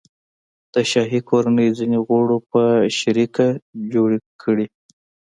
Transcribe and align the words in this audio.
د 0.73 0.75
شاهي 0.91 1.19
کورنۍ 1.29 1.69
ځینو 1.77 1.99
غړو 2.07 2.37
په 2.51 2.61
شریکه 2.99 3.47
جوړې 3.93 4.19
کړي. 4.41 4.65